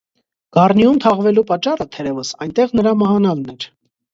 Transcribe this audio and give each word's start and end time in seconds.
Գառնիում 0.55 0.97
թաղվելու 1.03 1.45
պատճառը, 1.51 1.87
թերեւս, 1.97 2.33
այնտեղ 2.47 2.77
նրա 2.81 2.95
մահանալն 3.03 3.45
էր։ 3.57 3.71